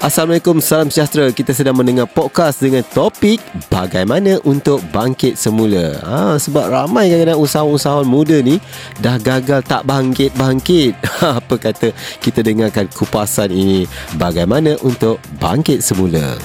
[0.00, 1.28] Assalamualaikum, salam sejahtera.
[1.28, 3.36] Kita sedang mendengar podcast dengan topik
[3.68, 5.92] bagaimana untuk bangkit semula.
[6.00, 8.56] Ha, sebab ramai kadang-kadang usahawan-usahawan muda ni
[9.04, 10.96] dah gagal tak bangkit-bangkit.
[11.44, 13.84] Apa kata kita dengarkan kupasan ini
[14.16, 16.40] bagaimana untuk bangkit semula.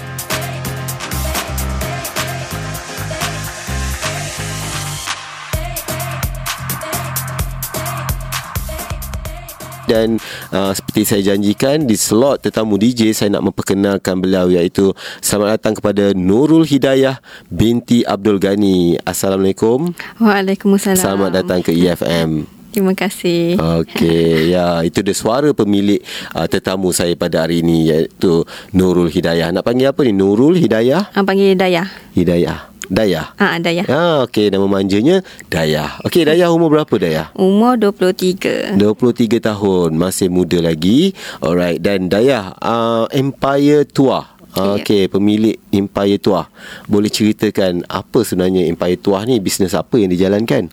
[9.95, 10.19] Dan
[10.51, 14.91] uh, seperti saya janjikan di slot tetamu DJ saya nak memperkenalkan beliau iaitu
[15.23, 18.99] selamat datang kepada Nurul Hidayah binti Abdul Ghani.
[19.07, 19.95] Assalamualaikum.
[20.19, 20.99] Waalaikumsalam.
[20.99, 22.43] Selamat datang ke EFM.
[22.75, 23.55] Terima kasih.
[23.55, 26.03] Okey, ya itu dia suara pemilik
[26.35, 28.43] uh, tetamu saya pada hari ini iaitu
[28.75, 29.55] Nurul Hidayah.
[29.55, 30.11] Nak panggil apa ni?
[30.11, 31.15] Nurul Hidayah?
[31.15, 31.87] Ah, panggil Dayah.
[32.11, 32.74] Hidayah.
[32.89, 33.33] Dayah.
[33.39, 33.85] Ah, Dayah.
[33.89, 36.03] Ah, okey nama manjanya Dayah.
[36.05, 37.31] Okey, Dayah umur berapa Dayah?
[37.33, 38.77] Umur 23.
[38.77, 41.15] 23 tahun, masih muda lagi.
[41.41, 44.34] Alright, dan Dayah uh, Empire Tuah.
[44.55, 44.79] Ya.
[44.79, 46.47] Okey, pemilik Empire Tuah.
[46.85, 49.37] Boleh ceritakan apa sebenarnya Empire Tuah ni?
[49.37, 50.71] Bisnes apa yang dijalankan?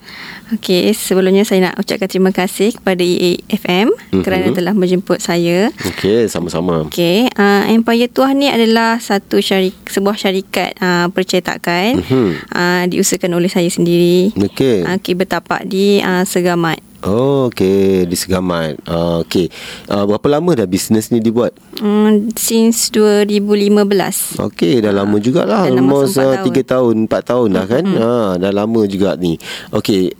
[0.52, 4.22] Okey, sebelumnya saya nak ucapkan terima kasih kepada EAFM Mhm.
[4.22, 5.74] kerana telah menjemput saya.
[5.84, 6.86] Okey, sama-sama.
[6.86, 12.28] Okey, uh, Empire Tuah ni adalah satu syarik, sebuah syarikat uh, percetakan Mhm.
[12.48, 14.30] uh, diusahakan oleh saya sendiri.
[14.32, 14.86] Okey.
[14.86, 16.91] Okey, bertapak di uh, Segamat.
[17.02, 18.78] Oh, okey, di Segamat.
[18.86, 19.50] Uh, okey.
[19.90, 21.50] Uh, berapa lama dah bisnes ni dibuat?
[21.82, 24.38] Um, since 2015.
[24.38, 25.66] Okey, dah lama jugalah.
[25.66, 27.84] Dalam Almost masa empat uh, 3 tahun, 4 tahun dah kan?
[27.90, 29.34] Ha, dah lama juga ni.
[29.74, 30.14] Okey.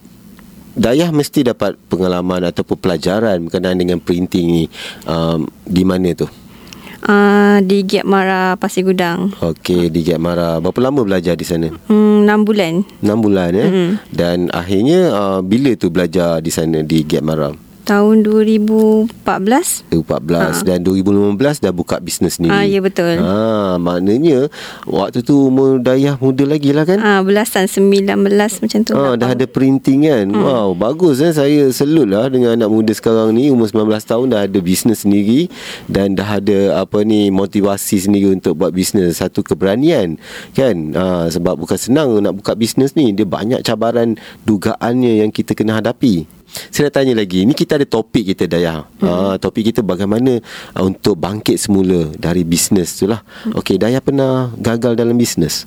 [0.73, 4.65] Dayah mesti dapat pengalaman ataupun pelajaran berkenaan dengan printing ni.
[5.07, 6.27] Um, di mana tu?
[7.03, 9.35] Uh, di Giap Mara Pasir Gudang.
[9.43, 10.63] Okey, di Giat Mara.
[10.63, 11.67] Berapa lama belajar di sana?
[11.91, 12.87] Hmm, 6 bulan.
[13.03, 13.69] 6 bulan eh.
[13.69, 13.91] Mm.
[14.15, 17.72] Dan akhirnya uh, bila tu belajar di sana di Giat Mara?
[17.83, 19.91] Tahun 2014.
[19.91, 22.49] 2014 dan 2015 dah buka bisnes ni.
[22.49, 23.19] Ah, ya, betul.
[23.19, 24.47] Ha, maknanya
[24.87, 27.03] waktu tu umur Dayah muda lagi lah kan?
[27.03, 28.15] Ah, belasan 19
[28.63, 28.93] macam tu.
[28.95, 29.43] Ah, dah Berapa?
[29.43, 30.43] ada printing kan hmm.
[30.43, 34.41] Wow bagus eh Saya selut lah Dengan anak muda sekarang ni Umur 19 tahun Dah
[34.47, 35.51] ada bisnes sendiri
[35.91, 40.17] Dan dah ada Apa ni Motivasi sendiri Untuk buat bisnes Satu keberanian
[40.55, 45.53] Kan ah, Sebab bukan senang Nak buka bisnes ni Dia banyak cabaran Dugaannya Yang kita
[45.59, 49.09] kena hadapi saya nak tanya lagi Ni kita ada topik kita Dayah hmm.
[49.09, 50.37] ah, Topik kita bagaimana
[50.77, 53.57] ah, Untuk bangkit semula Dari bisnes tu lah hmm.
[53.57, 55.65] Okey Dayah pernah Gagal dalam bisnes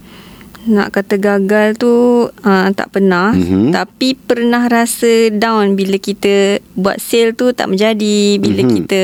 [0.66, 3.38] Nak kata gagal tu uh, tak pernah.
[3.38, 3.70] Mhm.
[3.70, 8.42] Tapi pernah rasa down bila kita buat sale tu tak menjadi.
[8.42, 8.74] Bila Mhm.
[8.82, 9.02] kita...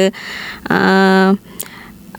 [0.65, 1.37] Uh,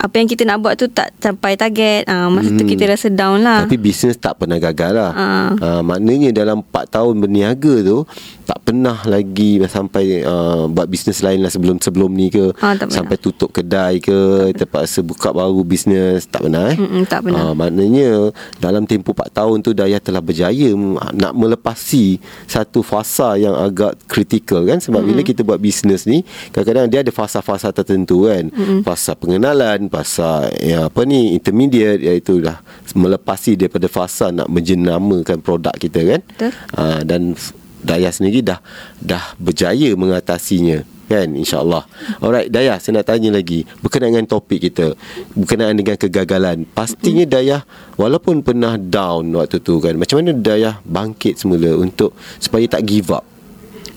[0.03, 2.03] apa yang kita nak buat tu tak sampai target.
[2.05, 2.69] Uh, masa tu Mhm.
[2.69, 3.63] kita rasa down lah.
[3.63, 5.11] Tapi bisnes tak pernah gagal lah.
[5.13, 5.49] Ah.
[5.55, 8.03] Uh, maknanya dalam 4 tahun berniaga tu
[8.43, 12.91] tak pernah lagi sampai uh, buat bisnes lain lah sebelum sebelum ni ke Ah, tak
[12.91, 12.95] pernah.
[12.99, 14.17] sampai tutup kedai ke
[14.53, 16.75] terpaksa buka baru bisnes tak pernah eh.
[16.75, 17.39] Mm-mm, tak pernah.
[17.41, 18.27] Ah, maknanya
[18.59, 20.75] dalam tempoh 4 tahun tu Dayah telah berjaya
[21.13, 26.21] nak melepasi satu fasa yang agak kritikal kan sebab bila kita buat bisnes ni
[26.51, 28.51] kadang-kadang dia ada fasa-fasa tertentu kan.
[28.83, 32.57] Fasa pengenalan, fasa ya apa ni intermediate iaitu dah
[32.97, 36.21] melepasi daripada fasa nak menjenamakan produk kita kan.
[36.25, 36.51] Betul.
[36.73, 37.37] Ah, dan
[37.83, 38.63] Dayah sendiri dah
[39.03, 41.83] dah berjaya mengatasinya kan insyaallah.
[42.23, 44.95] Alright Dayah saya nak tanya lagi berkenaan dengan topik kita
[45.35, 46.63] berkenaan dengan kegagalan.
[46.71, 47.67] Pastinya Dayah
[47.99, 53.11] walaupun pernah down waktu tu kan macam mana Dayah bangkit semula untuk supaya tak give
[53.11, 53.32] up.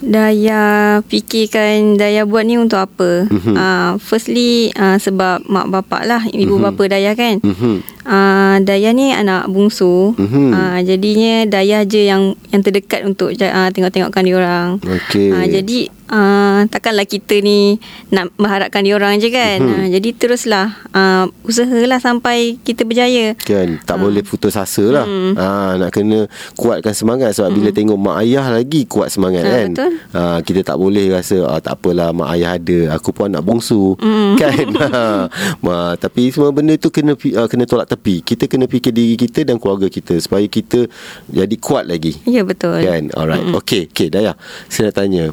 [0.05, 3.25] Daya fikirkan Daya buat ni untuk apa?
[3.33, 3.55] Mhm.
[3.57, 6.62] Uh, firstly uh, sebab mak bapak lah ibu Mhm.
[6.62, 7.41] bapa Daya kan.
[7.41, 7.75] Mhm.
[8.05, 10.12] Uh, Daya ni anak bungsu.
[10.15, 10.53] Mhm.
[10.53, 14.69] Uh, jadinya Daya je yang yang terdekat untuk uh, tengok-tengokkan diorang.
[14.84, 15.33] Okey.
[15.33, 17.78] Uh, jadi uh, takkanlah kita ni
[18.09, 19.59] nak mengharapkan diorang je kan.
[19.59, 19.71] Mhm.
[19.72, 23.34] Uh, jadi teruslah uh, usahalah sampai kita berjaya.
[23.39, 25.33] Kan tak boleh putus asa lah Hmm.
[25.34, 25.47] ha,
[25.77, 29.92] Nak kena kuatkan semangat Sebab bila tengok mak ayah lagi Kuat semangat Ah, kan betul.
[30.10, 33.95] ha, Kita tak boleh rasa ah, Tak apalah mak ayah ada Aku pun anak bongsu
[33.97, 34.34] Hmm.
[34.41, 35.30] Kan ha,
[35.65, 39.42] ma, Tapi semua benda tu Kena ah, kena tolak tepi Kita kena fikir diri kita
[39.42, 40.91] Dan keluarga kita Supaya kita
[41.27, 42.83] Jadi kuat lagi Ya betul.
[42.83, 44.34] Kan Alright mm Okay Okay Dayah
[44.66, 45.25] Saya nak tanya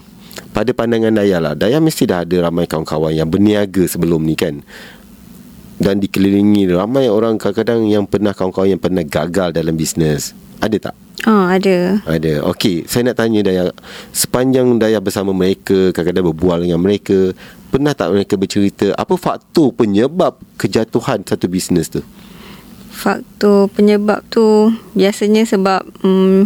[0.54, 4.62] Pada pandangan Dayah lah Dayah mesti dah ada ramai kawan-kawan Yang berniaga sebelum ni kan
[5.78, 10.96] Dan dikelilingi Ramai orang kadang-kadang Yang pernah kawan-kawan Yang pernah gagal dalam bisnes Ada tak?
[11.24, 12.04] Oh, ada.
[12.04, 13.70] Ada Okey Saya nak tanya Dayah
[14.12, 17.32] Sepanjang Dayah bersama mereka Kadang-kadang berbual dengan mereka
[17.70, 22.02] Pernah tak mereka bercerita Apa faktor penyebab Kejatuhan satu bisnes tu?
[22.94, 26.46] Faktor penyebab tu biasanya sebab um,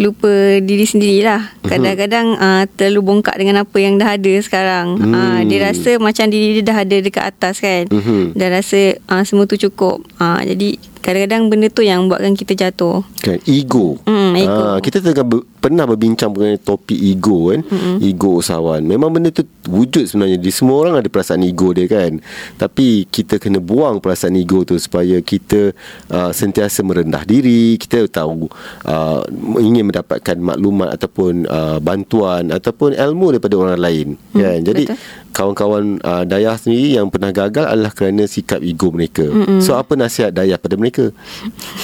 [0.00, 1.60] lupa diri sendirilah.
[1.64, 4.96] Kadang-kadang uh, terlalu bongkak dengan apa yang dah ada sekarang.
[4.96, 5.12] Hmm.
[5.12, 7.88] Uh, dia rasa macam diri dia dah ada dekat atas kan.
[7.92, 8.32] Mhm.
[8.32, 10.00] Dah rasa uh, semua tu cukup.
[10.16, 13.02] Uh, jadi kadang-kadang benda tu yang buatkan kita jatuh.
[13.20, 13.98] Kan ego.
[14.06, 14.62] Hmm, ego.
[14.76, 17.62] Ah, kita tengah ber, pernah berbincang mengenai topik ego kan.
[17.62, 17.96] Mm-hmm.
[18.02, 18.82] Ego usahawan.
[18.82, 20.42] Memang benda tu wujud sebenarnya.
[20.42, 22.18] Di semua orang ada perasaan ego dia kan.
[22.58, 25.70] Tapi kita kena buang perasaan ego tu supaya kita
[26.10, 28.50] uh, sentiasa merendah diri, kita tahu
[28.90, 29.22] uh,
[29.62, 34.58] ingin mendapatkan maklumat ataupun uh, bantuan ataupun ilmu daripada orang lain kan.
[34.66, 34.98] Jadi betul.
[35.30, 39.30] kawan-kawan uh, Dayah sendiri yang pernah gagal adalah kerana sikap ego mereka.
[39.30, 39.62] Mm-hmm.
[39.62, 41.14] So apa nasihat Dayah pada mereka?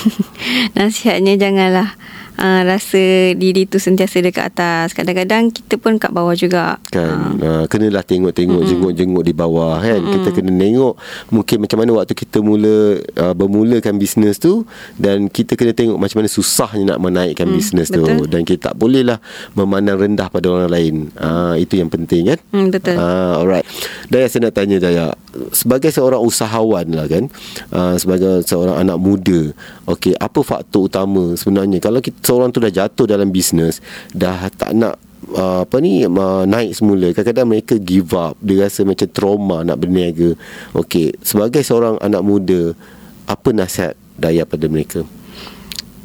[0.76, 1.94] Nasihatnya janganlah
[2.38, 4.94] uh, rasa diri tu sentiasa dekat atas.
[4.94, 6.80] Kadang-kadang kita pun kat bawah juga.
[6.88, 8.70] kan uh, kenalah tengok-tengok mm-hmm.
[8.70, 10.14] jenguk-jenguk di bawah kan mm-hmm.
[10.14, 10.94] kita kena tengok
[11.32, 12.76] mungkin macam mana waktu kita mula
[13.18, 14.64] uh, bermulakan bisnes tu
[14.96, 18.74] dan kita kena tengok macam mana susahnya nak menaikkan mm, bisnes tu dan kita tak
[18.76, 19.20] bolehlah
[19.54, 22.96] memandang rendah pada orang lain uh, itu yang penting kan Hmm, betul.
[22.96, 23.66] Ah, alright.
[24.08, 25.12] Daya saya nak tanya Daya,
[25.52, 27.28] sebagai seorang usahawan lah kan,
[27.70, 29.52] uh, sebagai seorang anak muda,
[29.84, 33.80] okey, apa faktor utama sebenarnya kalau kita seorang tu dah jatuh dalam bisnes,
[34.12, 35.00] dah tak nak
[35.32, 39.80] uh, apa ni uh, naik semula kadang-kadang mereka give up dia rasa macam trauma nak
[39.80, 40.36] berniaga
[40.76, 42.76] okey sebagai seorang anak muda
[43.24, 45.08] apa nasihat daya pada mereka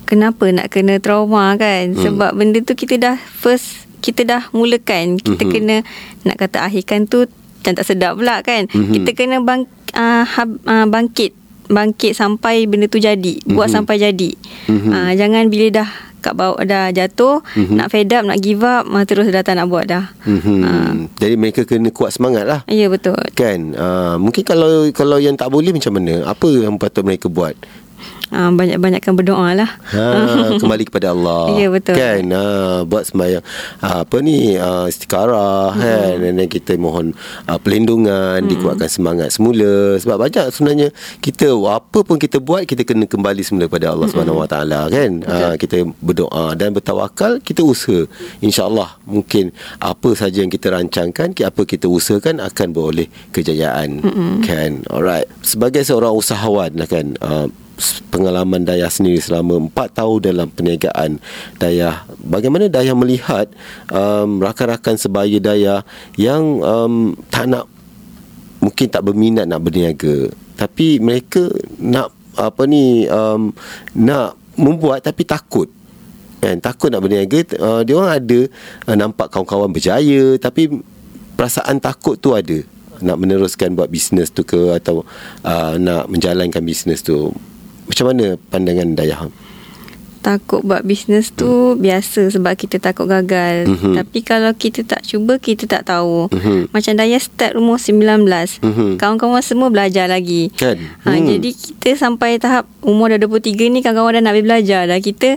[0.03, 1.95] Kenapa nak kena trauma kan?
[1.95, 1.97] Hmm.
[1.97, 5.17] Sebab benda tu kita dah first kita dah mulakan.
[5.17, 5.49] Kita Mhm.
[5.49, 5.75] kena
[6.21, 8.67] nak kata akhirkan tu macam tak sedap pula kan.
[8.69, 8.93] Mhm.
[8.93, 9.65] Kita kena bang,
[9.95, 11.33] uh, hab, uh, bangkit
[11.71, 13.41] bangkit sampai benda tu jadi.
[13.47, 13.75] Buat Mhm.
[13.79, 14.31] sampai jadi.
[14.69, 14.91] Mhm.
[14.91, 15.89] Uh, jangan bila dah
[16.23, 17.75] kat bawah dah jatuh, Mhm.
[17.75, 20.15] nak fed up, nak give up, uh, terus dah tak nak buat dah.
[20.23, 20.59] mm-hmm.
[20.63, 20.95] Ah.
[21.19, 23.19] jadi mereka kena kuat semangat lah Ya betul.
[23.33, 27.51] kan uh, mungkin kalau kalau yang tak boleh macam mana apa yang patut mereka buat
[28.33, 29.69] Uh, banyak-banyakkan berdoa lah.
[29.94, 30.06] Ha,
[30.62, 31.53] kembali kepada Allah.
[31.53, 31.94] Ya, betul.
[31.94, 33.45] Kan, ha, buat sembahyang
[33.85, 35.81] ha, apa ni uh, istiqarah hmm.
[35.85, 37.13] kan dan then kita mohon
[37.45, 38.50] uh, pelindungan, hmm.
[38.50, 40.89] dikuatkan semangat semula sebab banyak sebenarnya
[41.21, 45.12] kita apa pun kita buat kita kena kembali semula kepada Allah Wa Taala kan.
[45.21, 48.09] Ha, kita berdoa dan bertawakal, kita usaha.
[48.41, 54.01] Insya-Allah mungkin apa saja yang kita rancangkan, apa kita usahakan akan beroleh kejayaan.
[54.01, 54.41] Hmm.
[54.41, 54.81] Kan.
[54.89, 55.30] Alright.
[55.45, 57.47] Sebagai seorang usahawan lah kan uh,
[58.13, 61.17] pengalaman Dayah sendiri selama 4 tahun dalam perniagaan
[61.57, 62.05] Dayah.
[62.21, 63.49] Bagaimana Dayah melihat
[63.89, 65.81] um, rakan-rakan sebaya Dayah
[66.15, 67.65] yang um, tak nak
[68.61, 71.49] mungkin tak berminat nak berniaga tapi mereka
[71.81, 73.53] nak apa ni um,
[73.97, 75.69] nak membuat tapi takut.
[76.39, 76.61] Kan?
[76.61, 78.39] Takut nak berniaga uh, dia orang ada
[78.89, 80.69] uh, nampak kawan-kawan berjaya tapi
[81.33, 82.61] perasaan takut tu ada.
[83.03, 85.03] Nak meneruskan buat bisnes tu ke atau
[85.43, 87.33] uh, nak menjalankan bisnes tu
[87.88, 89.27] macam mana pandangan Dayah
[90.24, 93.68] Takut buat bisnes tu biasa sebab kita takut gagal.
[93.68, 94.00] Mhm.
[94.00, 96.31] Tapi kalau kita tak cuba, kita tak tahu.
[96.31, 96.71] Mhm.
[96.71, 98.56] Macam Daya start umur 19.
[98.63, 98.95] Mhm.
[98.95, 100.47] Kawan-kawan semua belajar lagi.
[100.56, 100.80] Kan?
[101.03, 101.27] Ha, Hmm.
[101.27, 104.95] Jadi kita sampai tahap umur dah 23 ni kawan-kawan dah nak belajar dah.
[105.03, 105.35] Kita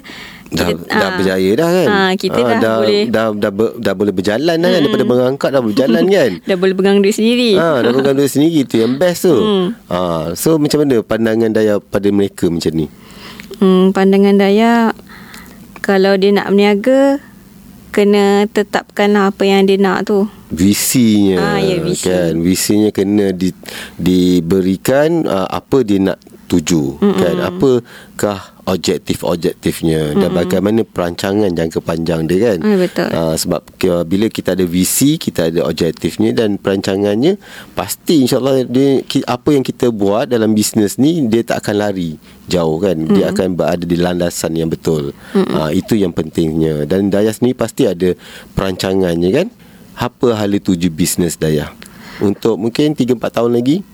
[0.48, 3.68] dah, kita, dah berjaya dah kan Ha, kita Ah, dah, dah boleh dah, dah, ber,
[3.76, 7.50] dah boleh berjalan dah kan daripada mengangkat dah berjalan kan dah boleh pegang duit sendiri.
[7.54, 9.36] Ha, dah pegang duit sendiri tu yang best tu.
[9.36, 9.66] Hmm.
[9.86, 9.98] Ha,
[10.32, 12.86] so macam mana pandangan Daya pada mereka macam ni?
[13.56, 14.72] Hmm, pandangan Daya
[15.80, 17.22] kalau dia nak berniaga
[17.88, 20.28] kena tetapkanlah apa yang dia nak tu.
[20.46, 22.04] Visinya Ah, ya, visi.
[22.04, 23.50] kan visinya kena di,
[23.96, 27.18] diberikan uh, apa dia nak tuju Mm-mm.
[27.18, 27.36] kan?
[27.42, 30.14] Apakah objektif-objektifnya?
[30.14, 30.20] Mm-mm.
[30.22, 32.58] dan bagaimana perancangan jangka panjang dia kan?
[32.62, 33.08] Ah, betul.
[33.10, 37.38] uh, sebab ke, bila kita ada visi kita ada objektifnya dan perancangannya
[37.74, 42.78] pasti insyaallah dia apa yang kita buat dalam bisnes ni dia tak akan lari jauh
[42.78, 42.94] kan?
[42.94, 43.14] Mm.
[43.14, 45.10] dia akan berada di landasan yang betul.
[45.34, 46.86] Uh, itu yang pentingnya.
[46.86, 48.14] Dan Dayah sendiri pasti ada
[48.54, 49.46] perancangannya kan?
[49.96, 51.72] Apa hala tuju bisnes Dayah?
[52.20, 53.84] Untuk mungkin 3 4 tahun lagi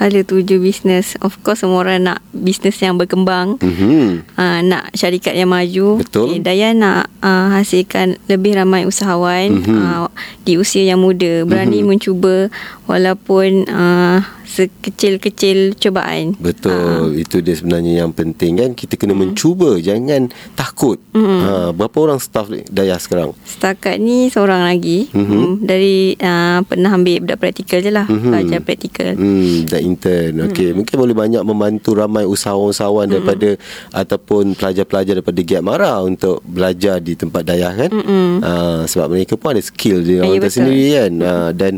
[0.00, 1.20] Hala tuju bisnes.
[1.20, 3.60] Of course semua orang nak bisnes yang berkembang.
[3.60, 6.32] mhm Uh, nak syarikat yang maju Betul.
[6.32, 9.76] okay, Daya nak uh, hasilkan lebih ramai usahawan Mhm.
[9.76, 10.08] uh,
[10.40, 12.48] Di usia yang muda Berani mencuba
[12.88, 20.26] Walaupun uh, Sekecil-kecil cubaan Betul Itu dia sebenarnya yang penting kan Kita kena mencuba Jangan
[20.54, 23.30] takut ha, Berapa orang staff Dayah sekarang?
[23.46, 25.22] Setakat ni seorang lagi Mhm.
[25.22, 25.46] mm-hmm.
[25.62, 28.30] Dari uh, Pernah ambil budak praktikal je lah mm-hmm.
[28.30, 30.32] Belajar praktikal Hmm, dah intern.
[30.48, 33.54] Okey, mungkin boleh banyak membantu ramai usahawan-usahawan daripada
[33.92, 37.90] ataupun pelajar-pelajar daripada Giat Mara untuk belajar di tempat Dayah kan.
[37.92, 38.40] Mm-mm.
[38.40, 41.12] Uh, sebab mereka pun ada skill dia Ya, orang tersendiri kan.
[41.20, 41.72] Uh, dan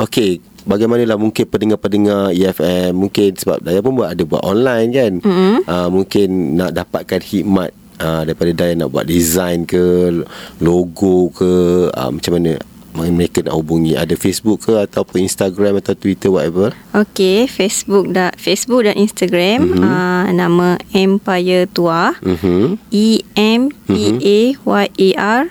[0.00, 5.12] okey, bagaimanalah mungkin pendengar-pendengar EFM mungkin sebab Dayah pun buat ada buat online kan.
[5.18, 5.56] Mm-mm.
[5.64, 10.12] Uh, mungkin nak dapatkan hikmat uh, daripada Daya nak buat design ke
[10.58, 11.50] logo ke
[11.88, 12.60] uh, macam mana
[12.98, 18.82] mereka nak hubungi ada Facebook ke ataupun Instagram atau Twitter whatever Okey, Facebook dah Facebook
[18.82, 19.78] dan Instagram Mhm.
[19.78, 19.86] mm-hmm.
[19.86, 22.18] uh, nama Empire Tua.
[22.18, 25.42] mhm E M P A Y A R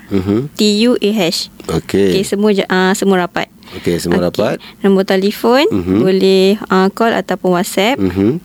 [0.52, 1.48] T U A H.
[1.72, 3.48] okey Okey, semua uh, semua rapat.
[3.74, 4.28] Okey semua Okey.
[4.30, 5.76] dapat Nombor telefon Mhm.
[5.76, 6.00] mm-hmm.
[6.00, 8.40] boleh uh, call ataupun WhatsApp Mhm.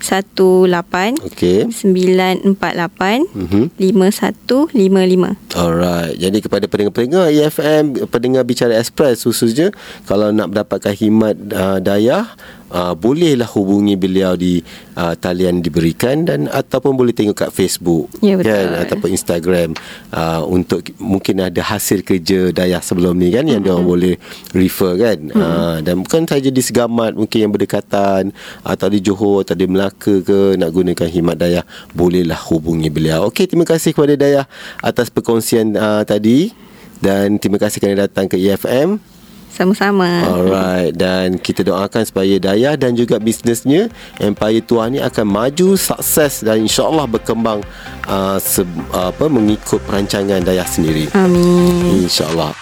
[0.00, 5.36] 018 okey 948 mhm 5155.
[5.52, 6.16] Alright.
[6.16, 9.68] Jadi kepada pendengar-pendengar EFM, pendengar Bicara Express khususnya
[10.04, 12.32] kalau nak mendapatkan khidmat uh, dayah
[12.70, 14.62] uh, bolehlah hubungi beliau di
[14.96, 18.50] uh, talian diberikan dan ataupun boleh tengok kat Facebook Ya, betul.
[18.50, 19.68] kan ataupun Instagram
[20.14, 24.14] uh, untuk mungkin ada hasil kerja dayah sebelum ni kan yang dia orang boleh
[24.54, 28.30] refer kan uh, dan bukan saja di Segamat mungkin yang berdekatan
[28.62, 33.26] atau di Johor atau di Melaka ke nak gunakan khidmat dayah bolehlah hubungi beliau.
[33.28, 34.44] Okey terima kasih kepada dayah
[34.80, 36.54] atas perkongsian uh, tadi
[37.00, 39.09] dan terima kasih kerana datang ke EFM.
[39.50, 40.06] Sama-sama.
[40.24, 46.40] Alright dan kita doakan supaya Dayah dan juga bisnesnya Empire Tuah ni akan maju sukses
[46.40, 47.60] dan insya-Allah berkembang
[48.06, 48.64] uh, se-
[48.94, 51.10] apa mengikut perancangan Dayah sendiri.
[51.12, 52.06] Amin.
[52.06, 52.54] Insya-Allah.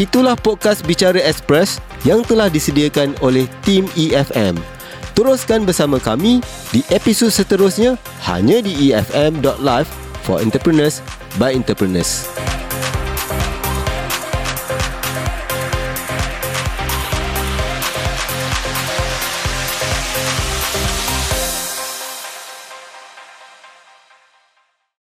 [0.00, 1.76] Itulah podcast Bicara Express
[2.08, 4.56] yang telah disediakan oleh tim EFM.
[5.20, 6.40] Teruskan bersama kami
[6.72, 9.90] di episod seterusnya hanya di efm.live
[10.24, 11.04] for entrepreneurs
[11.36, 12.24] by entrepreneurs.